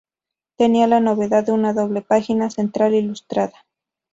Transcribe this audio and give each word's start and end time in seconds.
Tenía 0.57 0.87
la 0.87 0.99
novedad 0.99 1.45
de 1.45 1.51
una 1.51 1.73
doble 1.73 2.01
página 2.01 2.49
central 2.49 2.95
ilustrada. 2.95 3.67